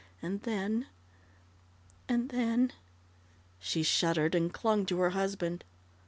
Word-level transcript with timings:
And 0.19 0.41
then 0.41 0.87
and 2.09 2.29
then" 2.29 2.73
She 3.59 3.83
shuddered, 3.83 4.33
and 4.33 4.51
clung 4.51 4.83
to 4.87 4.97
her 4.97 5.11
husband. 5.11 5.63